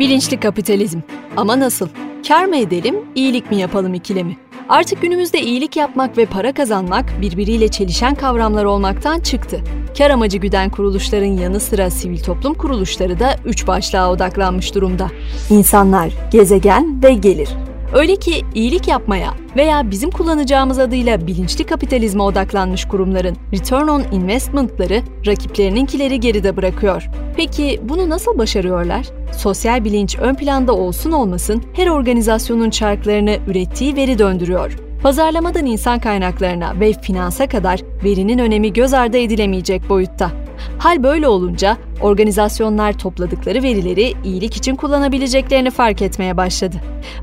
Bilinçli 0.00 0.40
kapitalizm. 0.40 1.00
Ama 1.36 1.60
nasıl? 1.60 1.88
Kar 2.28 2.44
mı 2.44 2.56
edelim, 2.56 2.96
iyilik 3.14 3.50
mi 3.50 3.56
yapalım 3.56 3.94
ikilemi? 3.94 4.36
Artık 4.68 5.02
günümüzde 5.02 5.40
iyilik 5.40 5.76
yapmak 5.76 6.18
ve 6.18 6.26
para 6.26 6.52
kazanmak 6.52 7.20
birbiriyle 7.20 7.68
çelişen 7.68 8.14
kavramlar 8.14 8.64
olmaktan 8.64 9.20
çıktı. 9.20 9.60
Kar 9.98 10.10
amacı 10.10 10.38
güden 10.38 10.70
kuruluşların 10.70 11.26
yanı 11.26 11.60
sıra 11.60 11.90
sivil 11.90 12.22
toplum 12.22 12.54
kuruluşları 12.54 13.20
da 13.20 13.36
üç 13.44 13.66
başlığa 13.66 14.12
odaklanmış 14.12 14.74
durumda. 14.74 15.10
İnsanlar, 15.50 16.12
gezegen 16.32 17.02
ve 17.02 17.12
gelir. 17.14 17.48
Öyle 17.92 18.16
ki 18.16 18.44
iyilik 18.54 18.88
yapmaya 18.88 19.34
veya 19.56 19.90
bizim 19.90 20.10
kullanacağımız 20.10 20.78
adıyla 20.78 21.26
bilinçli 21.26 21.64
kapitalizme 21.64 22.22
odaklanmış 22.22 22.84
kurumların 22.84 23.36
return 23.52 23.88
on 23.88 24.02
investment'ları 24.12 25.02
rakiplerininkileri 25.26 26.20
geride 26.20 26.56
bırakıyor. 26.56 27.08
Peki 27.36 27.80
bunu 27.82 28.10
nasıl 28.10 28.38
başarıyorlar? 28.38 29.06
Sosyal 29.36 29.84
bilinç 29.84 30.18
ön 30.18 30.34
planda 30.34 30.72
olsun 30.72 31.12
olmasın 31.12 31.62
her 31.72 31.86
organizasyonun 31.86 32.70
çarklarını 32.70 33.36
ürettiği 33.46 33.96
veri 33.96 34.18
döndürüyor. 34.18 34.76
Pazarlamadan 35.02 35.66
insan 35.66 35.98
kaynaklarına 35.98 36.80
ve 36.80 36.92
finansa 36.92 37.48
kadar 37.48 37.80
verinin 38.04 38.38
önemi 38.38 38.72
göz 38.72 38.94
ardı 38.94 39.18
edilemeyecek 39.18 39.88
boyutta. 39.88 40.30
Hal 40.78 41.02
böyle 41.02 41.28
olunca 41.28 41.76
organizasyonlar 42.00 42.98
topladıkları 42.98 43.62
verileri 43.62 44.12
iyilik 44.24 44.56
için 44.56 44.76
kullanabileceklerini 44.76 45.70
fark 45.70 46.02
etmeye 46.02 46.36
başladı. 46.36 46.76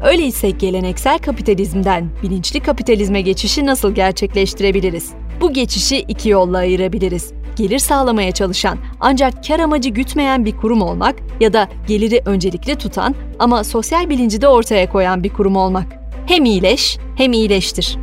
Öyleyse 0.04 0.50
geleneksel 0.50 1.20
kapitalizmden 1.20 2.10
bilinçli 2.24 2.60
kapitalizme 2.60 3.22
geçişi 3.22 3.66
nasıl 3.66 3.96
gerçekleştirebiliriz? 3.96 5.14
Bu 5.42 5.54
geçişi 5.54 5.98
iki 5.98 6.30
yolla 6.30 6.58
ayırabiliriz. 6.58 7.32
Gelir 7.56 7.80
sağlamaya 7.80 8.32
çalışan 8.32 8.78
ancak 9.00 9.48
kar 9.48 9.60
amacı 9.60 9.90
gütmeyen 9.90 10.46
bir 10.46 10.58
kurum 10.58 10.82
olmak 10.82 11.16
ya 11.40 11.54
da 11.54 11.70
geliri 11.88 12.22
öncelikli 12.26 12.76
tutan 12.76 13.16
ama 13.40 13.64
sosyal 13.64 14.10
bilinci 14.10 14.42
de 14.42 14.48
ortaya 14.48 14.90
koyan 14.90 15.24
bir 15.24 15.30
kurum 15.30 15.56
olmak. 15.56 15.86
Hem 16.28 16.46
iyileş 16.46 16.98
hem 17.18 17.34
iyileştir. 17.34 17.98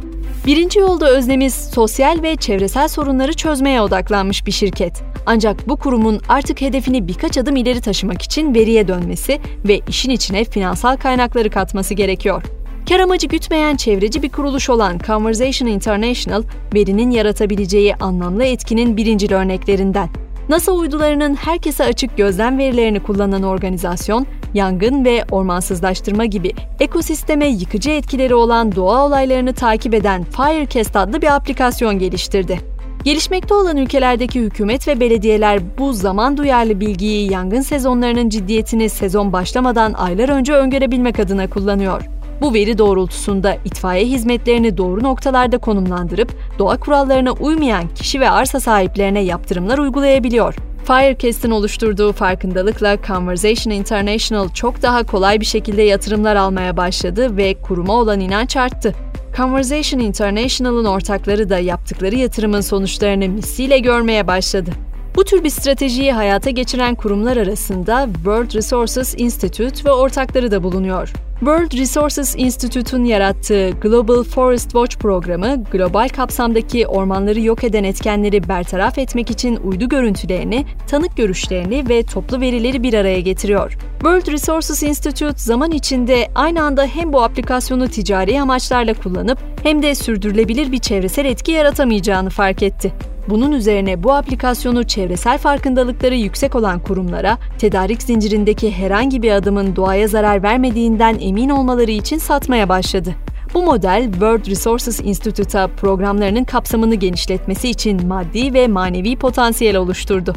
Birinci 0.47 0.79
yolda 0.79 1.11
öznemiz 1.11 1.55
sosyal 1.55 2.23
ve 2.23 2.37
çevresel 2.37 2.89
sorunları 2.89 3.33
çözmeye 3.33 3.81
odaklanmış 3.83 4.47
bir 4.47 4.53
şirket. 4.53 5.03
Ancak 5.27 5.69
bu 5.69 5.77
kurumun 5.77 6.21
artık 6.29 6.61
hedefini 6.61 7.09
birkaç 7.09 7.39
adım 7.39 7.57
ileri 7.57 7.81
taşımak 7.81 8.23
için 8.23 8.55
veriye 8.55 8.89
dönmesi 8.89 9.41
ve 9.69 9.81
işin 9.89 10.11
içine 10.11 10.45
finansal 10.45 10.97
kaynakları 10.97 11.51
katması 11.51 11.95
gerekiyor. 11.95 12.43
Kar 12.89 13.01
amacı 13.01 13.27
gütmeyen 13.27 13.77
çevreci 13.77 14.23
bir 14.23 14.29
kuruluş 14.29 14.71
olan 14.71 14.99
Conversation 15.07 15.69
International, 15.69 16.43
verinin 16.75 17.11
yaratabileceği 17.11 17.95
anlamlı 17.95 18.45
etkinin 18.45 18.97
birinci 18.97 19.35
örneklerinden. 19.35 20.09
NASA 20.49 20.73
uydularının 20.73 21.35
herkese 21.35 21.85
açık 21.85 22.17
gözlem 22.17 22.59
verilerini 22.59 23.01
kullanan 23.03 23.43
organizasyon, 23.43 24.27
yangın 24.55 25.05
ve 25.05 25.25
ormansızlaştırma 25.31 26.25
gibi 26.25 26.53
ekosisteme 26.81 27.49
yıkıcı 27.49 27.91
etkileri 27.91 28.35
olan 28.35 28.77
doğa 28.77 29.07
olaylarını 29.07 29.53
takip 29.53 29.95
eden 29.95 30.25
Firecast 30.25 30.97
adlı 30.97 31.23
bir 31.23 31.35
aplikasyon 31.35 31.99
geliştirdi. 31.99 32.73
Gelişmekte 33.05 33.55
olan 33.55 33.77
ülkelerdeki 33.77 34.41
hükümet 34.41 34.89
ve 34.89 35.01
belediyeler 35.01 35.79
bu 35.79 35.93
zaman 35.93 36.37
duyarlı 36.37 36.81
bilgiyi 36.81 37.33
yangın 37.33 37.61
sezonlarının 37.61 38.29
ciddiyetini 38.29 38.89
sezon 38.89 39.33
başlamadan 39.33 39.93
aylar 39.93 40.29
önce 40.29 40.53
öngörebilmek 40.53 41.21
adına 41.21 41.51
kullanıyor. 41.51 42.03
Bu 42.41 42.55
veri 42.55 42.79
doğrultusunda 42.79 43.57
itfaiye 43.65 44.07
hizmetlerini 44.07 44.77
doğru 44.77 45.03
noktalarda 45.03 45.59
konumlandırıp 45.59 46.33
doğa 46.59 46.77
kurallarına 46.77 47.33
uymayan 47.33 47.85
kişi 47.95 48.21
ve 48.21 48.31
arsa 48.31 48.61
sahiplerine 48.61 49.21
yaptırımlar 49.21 49.79
uygulayabiliyor. 49.79 50.55
Firecast'in 50.87 51.51
oluşturduğu 51.51 52.13
farkındalıkla 52.13 52.99
Conversation 53.07 53.73
International 53.73 54.49
çok 54.49 54.83
daha 54.83 55.03
kolay 55.07 55.41
bir 55.41 55.45
şekilde 55.45 55.83
yatırımlar 55.83 56.37
almaya 56.37 56.77
başladı 56.77 57.37
ve 57.37 57.55
kuruma 57.55 57.93
olan 57.93 58.21
inanç 58.21 58.57
arttı. 58.57 58.95
Conversation 59.37 60.01
International'ın 60.01 60.85
ortakları 60.85 61.51
da 61.51 61.59
yaptıkları 61.59 62.15
yatırımın 62.15 62.61
sonuçlarını 62.61 63.29
misliyle 63.29 63.79
görmeye 63.79 64.27
başladı. 64.27 64.71
Bu 65.17 65.25
tür 65.25 65.45
bir 65.45 65.51
stratejiyi 65.51 66.13
hayata 66.13 66.51
geçiren 66.51 66.95
kurumlar 66.95 67.37
arasında 67.37 68.09
World 68.15 68.55
Resources 68.55 69.15
Institute 69.19 69.85
ve 69.85 69.93
ortakları 69.93 70.51
da 70.51 70.63
bulunuyor. 70.63 71.13
World 71.39 71.79
Resources 71.79 72.35
Institute'un 72.39 73.05
yarattığı 73.05 73.71
Global 73.71 74.23
Forest 74.23 74.71
Watch 74.71 74.97
programı, 74.97 75.65
global 75.73 76.09
kapsamdaki 76.09 76.87
ormanları 76.87 77.41
yok 77.41 77.65
eden 77.65 77.85
etkenleri 77.85 78.49
bertaraf 78.49 78.99
etmek 78.99 79.31
için 79.31 79.57
uydu 79.57 79.89
görüntülerini, 79.89 80.67
tanık 80.89 81.17
görüşlerini 81.17 81.89
ve 81.89 82.03
toplu 82.03 82.41
verileri 82.41 82.83
bir 82.83 82.95
araya 82.95 83.21
getiriyor. 83.21 83.73
World 83.93 84.33
Resources 84.33 84.83
Institute 84.83 85.39
zaman 85.39 85.71
içinde 85.71 86.29
aynı 86.35 86.63
anda 86.63 86.87
hem 86.87 87.13
bu 87.13 87.23
aplikasyonu 87.23 87.89
ticari 87.89 88.41
amaçlarla 88.41 88.95
kullanıp 88.95 89.39
hem 89.63 89.83
de 89.83 89.95
sürdürülebilir 89.95 90.73
bir 90.73 90.79
çevresel 90.79 91.25
etki 91.25 91.53
yaratamayacağını 91.53 92.31
fark 92.31 92.63
etti. 92.63 93.12
Bunun 93.29 93.53
üzerine 93.53 94.03
bu 94.03 94.13
aplikasyonu 94.13 94.85
çevresel 94.85 95.39
farkındalıkları 95.39 96.15
yüksek 96.15 96.55
olan 96.55 96.81
kurumlara, 96.81 97.39
tedarik 97.59 98.03
zincirindeki 98.03 98.73
herhangi 98.73 99.23
bir 99.23 99.31
adımın 99.31 99.77
doğaya 99.77 100.09
zarar 100.09 100.43
vermediğinden 100.43 101.19
emin 101.21 101.49
olmaları 101.49 101.91
için 101.91 102.19
satmaya 102.19 102.69
başladı. 102.69 103.15
Bu 103.55 103.63
model 103.63 104.13
World 104.13 104.47
Resources 104.47 105.01
Institute'a 105.01 105.67
programlarının 105.67 106.45
kapsamını 106.45 106.95
genişletmesi 106.95 107.69
için 107.69 108.07
maddi 108.07 108.55
ve 108.55 108.69
manevi 108.69 109.17
potansiyel 109.17 109.77
oluşturdu. 109.77 110.35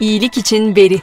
İyilik 0.00 0.36
için 0.36 0.76
veri 0.76 1.00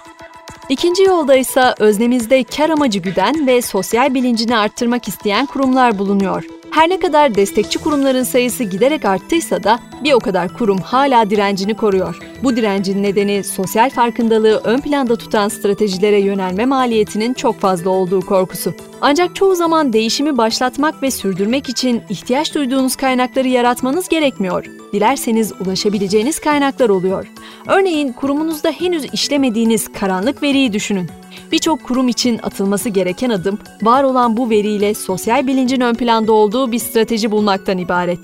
İkinci 0.69 1.03
yolda 1.03 1.35
ise 1.35 1.73
öznemizde 1.79 2.43
kar 2.43 2.69
amacı 2.69 2.99
güden 2.99 3.47
ve 3.47 3.61
sosyal 3.61 4.13
bilincini 4.13 4.57
arttırmak 4.57 5.07
isteyen 5.07 5.45
kurumlar 5.45 5.99
bulunuyor. 5.99 6.43
Her 6.73 6.89
ne 6.89 6.99
kadar 6.99 7.35
destekçi 7.35 7.79
kurumların 7.79 8.23
sayısı 8.23 8.63
giderek 8.63 9.05
arttıysa 9.05 9.63
da 9.63 9.79
bir 10.03 10.13
o 10.13 10.19
kadar 10.19 10.53
kurum 10.57 10.77
hala 10.77 11.29
direncini 11.29 11.73
koruyor. 11.73 12.17
Bu 12.43 12.55
direncin 12.55 13.03
nedeni 13.03 13.43
sosyal 13.43 13.89
farkındalığı 13.89 14.61
ön 14.63 14.81
planda 14.81 15.15
tutan 15.15 15.47
stratejilere 15.47 16.19
yönelme 16.19 16.65
maliyetinin 16.65 17.33
çok 17.33 17.59
fazla 17.59 17.89
olduğu 17.89 18.21
korkusu. 18.21 18.73
Ancak 19.01 19.35
çoğu 19.35 19.55
zaman 19.55 19.93
değişimi 19.93 20.37
başlatmak 20.37 21.03
ve 21.03 21.11
sürdürmek 21.11 21.69
için 21.69 22.01
ihtiyaç 22.09 22.55
duyduğunuz 22.55 22.95
kaynakları 22.95 23.47
yaratmanız 23.47 24.09
gerekmiyor. 24.09 24.82
Dilerseniz 24.93 25.53
ulaşabileceğiniz 25.59 26.39
kaynaklar 26.39 26.89
oluyor. 26.89 27.27
Örneğin 27.67 28.13
kurumunuzda 28.13 28.71
henüz 28.71 29.05
işlemediğiniz 29.13 29.91
karanlık 29.91 30.43
veriyi 30.43 30.73
düşünün. 30.73 31.09
Birçok 31.51 31.83
kurum 31.83 32.07
için 32.07 32.39
atılması 32.43 32.89
gereken 32.89 33.29
adım, 33.29 33.59
var 33.81 34.03
olan 34.03 34.37
bu 34.37 34.49
veriyle 34.49 34.93
sosyal 34.93 35.47
bilincin 35.47 35.81
ön 35.81 35.93
planda 35.93 36.33
olduğu 36.33 36.71
bir 36.71 36.79
strateji 36.79 37.31
bulmaktan 37.31 37.77
ibaret. 37.77 38.19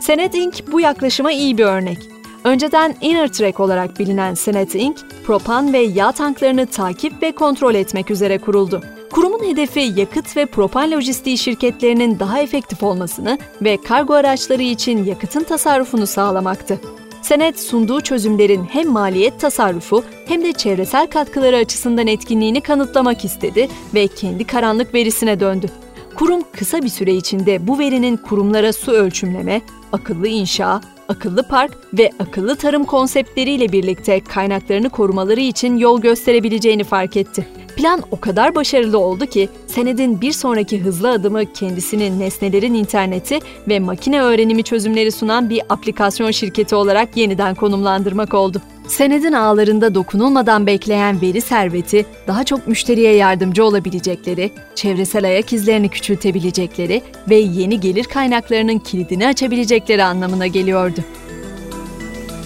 Senet 0.00 0.34
Inc. 0.34 0.62
bu 0.72 0.80
yaklaşıma 0.80 1.32
iyi 1.32 1.58
bir 1.58 1.64
örnek. 1.64 1.98
Önceden 2.44 2.94
Inner 3.00 3.32
Track 3.32 3.60
olarak 3.60 3.98
bilinen 3.98 4.34
Senet 4.34 4.74
Inc., 4.74 5.00
propan 5.26 5.72
ve 5.72 5.78
yağ 5.78 6.12
tanklarını 6.12 6.66
takip 6.66 7.22
ve 7.22 7.32
kontrol 7.32 7.74
etmek 7.74 8.10
üzere 8.10 8.38
kuruldu. 8.38 8.82
Kurumun 9.12 9.44
hedefi 9.44 9.92
yakıt 9.96 10.36
ve 10.36 10.46
propan 10.46 10.90
lojistiği 10.90 11.38
şirketlerinin 11.38 12.18
daha 12.18 12.40
efektif 12.40 12.82
olmasını 12.82 13.38
ve 13.62 13.76
kargo 13.76 14.14
araçları 14.14 14.62
için 14.62 15.04
yakıtın 15.04 15.44
tasarrufunu 15.44 16.06
sağlamaktı. 16.06 16.80
Senet 17.22 17.60
sunduğu 17.60 18.00
çözümlerin 18.00 18.64
hem 18.64 18.88
maliyet 18.88 19.40
tasarrufu 19.40 20.04
hem 20.26 20.44
de 20.44 20.52
çevresel 20.52 21.06
katkıları 21.06 21.56
açısından 21.56 22.06
etkinliğini 22.06 22.60
kanıtlamak 22.60 23.24
istedi 23.24 23.68
ve 23.94 24.06
kendi 24.06 24.44
karanlık 24.44 24.94
verisine 24.94 25.40
döndü. 25.40 25.66
Kurum 26.14 26.42
kısa 26.52 26.82
bir 26.82 26.88
süre 26.88 27.14
içinde 27.14 27.66
bu 27.66 27.78
verinin 27.78 28.16
kurumlara 28.16 28.72
su 28.72 28.92
ölçümleme, 28.92 29.60
akıllı 29.92 30.28
inşa, 30.28 30.80
akıllı 31.08 31.48
park 31.48 31.72
ve 31.92 32.10
akıllı 32.18 32.56
tarım 32.56 32.84
konseptleriyle 32.84 33.72
birlikte 33.72 34.20
kaynaklarını 34.20 34.90
korumaları 34.90 35.40
için 35.40 35.76
yol 35.76 36.00
gösterebileceğini 36.00 36.84
fark 36.84 37.16
etti. 37.16 37.48
Plan 37.78 38.02
o 38.10 38.20
kadar 38.20 38.54
başarılı 38.54 38.98
oldu 38.98 39.26
ki 39.26 39.48
senedin 39.66 40.20
bir 40.20 40.32
sonraki 40.32 40.80
hızlı 40.80 41.10
adımı 41.10 41.52
kendisini 41.52 42.18
nesnelerin 42.18 42.74
interneti 42.74 43.38
ve 43.68 43.80
makine 43.80 44.22
öğrenimi 44.22 44.62
çözümleri 44.62 45.12
sunan 45.12 45.50
bir 45.50 45.62
aplikasyon 45.68 46.30
şirketi 46.30 46.74
olarak 46.74 47.16
yeniden 47.16 47.54
konumlandırmak 47.54 48.34
oldu. 48.34 48.62
Senedin 48.86 49.32
ağlarında 49.32 49.94
dokunulmadan 49.94 50.66
bekleyen 50.66 51.20
veri 51.20 51.40
serveti, 51.40 52.06
daha 52.26 52.44
çok 52.44 52.66
müşteriye 52.66 53.14
yardımcı 53.14 53.64
olabilecekleri, 53.64 54.50
çevresel 54.74 55.24
ayak 55.24 55.52
izlerini 55.52 55.88
küçültebilecekleri 55.88 57.02
ve 57.30 57.36
yeni 57.36 57.80
gelir 57.80 58.04
kaynaklarının 58.04 58.78
kilidini 58.78 59.26
açabilecekleri 59.26 60.04
anlamına 60.04 60.46
geliyordu. 60.46 61.00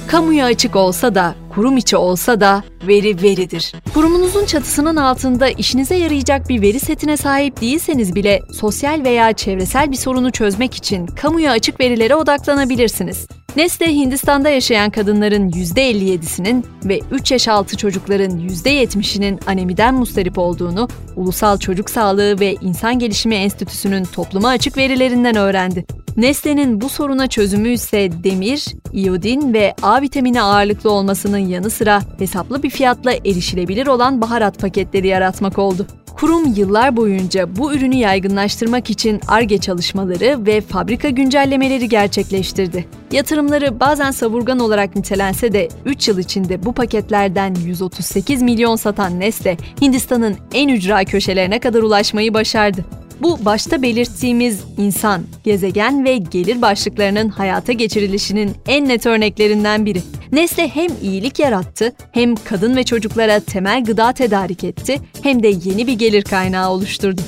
Kamuya 0.08 0.46
açık 0.46 0.76
olsa 0.76 1.14
da, 1.14 1.34
kurum 1.54 1.76
içi 1.76 1.96
olsa 1.96 2.40
da 2.40 2.62
veri 2.86 3.22
veridir. 3.22 3.72
Kurumunuzun 3.94 4.44
çatısının 4.46 4.96
altında 4.96 5.48
işinize 5.48 5.94
yarayacak 5.94 6.48
bir 6.48 6.62
veri 6.62 6.80
setine 6.80 7.16
sahip 7.16 7.60
değilseniz 7.60 8.14
bile 8.14 8.40
sosyal 8.60 9.04
veya 9.04 9.32
çevresel 9.32 9.90
bir 9.90 9.96
sorunu 9.96 10.30
çözmek 10.32 10.74
için 10.74 11.06
kamuya 11.06 11.52
açık 11.52 11.80
verilere 11.80 12.14
odaklanabilirsiniz. 12.14 13.26
Nestle 13.56 13.94
Hindistan'da 13.94 14.48
yaşayan 14.48 14.90
kadınların 14.90 15.50
%57'sinin 15.50 16.64
ve 16.84 17.00
3 17.10 17.32
yaş 17.32 17.48
altı 17.48 17.76
çocukların 17.76 18.38
%70'inin 18.38 19.40
anemiden 19.46 19.94
mustarip 19.94 20.38
olduğunu 20.38 20.88
Ulusal 21.16 21.58
Çocuk 21.58 21.90
Sağlığı 21.90 22.40
ve 22.40 22.54
İnsan 22.60 22.98
Gelişimi 22.98 23.34
Enstitüsü'nün 23.34 24.04
topluma 24.04 24.48
açık 24.48 24.76
verilerinden 24.76 25.36
öğrendi. 25.36 25.84
Nestle'nin 26.16 26.80
bu 26.80 26.88
soruna 26.88 27.26
çözümü 27.26 27.68
ise 27.68 28.10
demir, 28.24 28.66
iodin 28.92 29.52
ve 29.52 29.74
A 29.82 30.02
vitamini 30.02 30.42
ağırlıklı 30.42 30.90
olmasının 30.90 31.38
yanı 31.38 31.70
sıra 31.70 32.02
hesaplı 32.18 32.62
bir 32.62 32.70
fiyatla 32.70 33.12
erişilebilir 33.12 33.86
olan 33.86 34.20
baharat 34.20 34.58
paketleri 34.58 35.06
yaratmak 35.06 35.58
oldu. 35.58 35.86
Kurum 36.22 36.54
yıllar 36.54 36.96
boyunca 36.96 37.56
bu 37.56 37.74
ürünü 37.74 37.96
yaygınlaştırmak 37.96 38.90
için 38.90 39.20
ARGE 39.28 39.58
çalışmaları 39.58 40.46
ve 40.46 40.60
fabrika 40.60 41.08
güncellemeleri 41.08 41.88
gerçekleştirdi. 41.88 42.84
Yatırımları 43.12 43.80
bazen 43.80 44.10
savurgan 44.10 44.58
olarak 44.58 44.96
nitelense 44.96 45.52
de 45.52 45.68
3 45.84 46.08
yıl 46.08 46.18
içinde 46.18 46.64
bu 46.64 46.72
paketlerden 46.72 47.54
138 47.54 48.42
milyon 48.42 48.76
satan 48.76 49.20
Nestle, 49.20 49.56
Hindistan'ın 49.80 50.36
en 50.54 50.68
ücra 50.68 51.04
köşelerine 51.04 51.58
kadar 51.58 51.82
ulaşmayı 51.82 52.34
başardı. 52.34 52.84
Bu 53.20 53.44
başta 53.44 53.82
belirttiğimiz 53.82 54.64
insan, 54.78 55.22
gezegen 55.44 56.04
ve 56.04 56.16
gelir 56.16 56.62
başlıklarının 56.62 57.28
hayata 57.28 57.72
geçirilişinin 57.72 58.50
en 58.66 58.88
net 58.88 59.06
örneklerinden 59.06 59.86
biri. 59.86 60.02
Nesle 60.32 60.68
hem 60.68 60.88
iyilik 61.02 61.38
yarattı, 61.38 61.92
hem 62.12 62.34
kadın 62.34 62.76
ve 62.76 62.84
çocuklara 62.84 63.40
temel 63.40 63.84
gıda 63.84 64.12
tedarik 64.12 64.64
etti, 64.64 65.00
hem 65.22 65.42
de 65.42 65.48
yeni 65.48 65.86
bir 65.86 65.92
gelir 65.92 66.22
kaynağı 66.22 66.70
oluşturdu. 66.70 67.20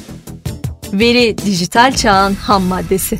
Veri 0.92 1.38
dijital 1.38 1.92
çağın 1.92 2.34
ham 2.34 2.62
maddesi. 2.62 3.18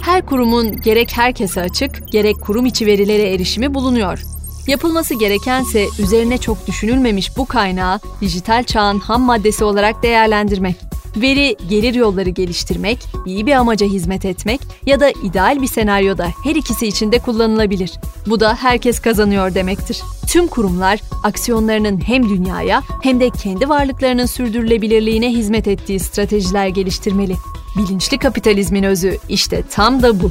Her 0.00 0.26
kurumun 0.26 0.76
gerek 0.76 1.16
herkese 1.16 1.60
açık, 1.60 2.12
gerek 2.12 2.36
kurum 2.40 2.66
içi 2.66 2.86
verilere 2.86 3.34
erişimi 3.34 3.74
bulunuyor. 3.74 4.22
Yapılması 4.66 5.14
gerekense 5.14 5.86
üzerine 5.98 6.38
çok 6.38 6.66
düşünülmemiş 6.66 7.36
bu 7.36 7.46
kaynağı 7.46 8.00
dijital 8.20 8.64
çağın 8.64 8.98
ham 8.98 9.22
maddesi 9.22 9.64
olarak 9.64 10.02
değerlendirmek. 10.02 10.76
Veri 11.16 11.56
gelir 11.68 11.94
yolları 11.94 12.30
geliştirmek, 12.30 12.98
iyi 13.26 13.46
bir 13.46 13.52
amaca 13.52 13.86
hizmet 13.86 14.24
etmek 14.24 14.60
ya 14.86 15.00
da 15.00 15.10
ideal 15.10 15.62
bir 15.62 15.66
senaryoda 15.66 16.28
her 16.44 16.54
ikisi 16.54 16.86
için 16.86 17.12
de 17.12 17.18
kullanılabilir. 17.18 17.92
Bu 18.26 18.40
da 18.40 18.54
herkes 18.54 19.00
kazanıyor 19.00 19.54
demektir. 19.54 20.02
Tüm 20.26 20.46
kurumlar 20.46 21.00
aksiyonlarının 21.22 22.00
hem 22.06 22.28
dünyaya 22.28 22.82
hem 23.02 23.20
de 23.20 23.30
kendi 23.30 23.68
varlıklarının 23.68 24.26
sürdürülebilirliğine 24.26 25.32
hizmet 25.32 25.68
ettiği 25.68 26.00
stratejiler 26.00 26.68
geliştirmeli. 26.68 27.34
Bilinçli 27.76 28.18
kapitalizmin 28.18 28.82
özü 28.82 29.18
işte 29.28 29.62
tam 29.70 30.02
da 30.02 30.22
bu. 30.22 30.30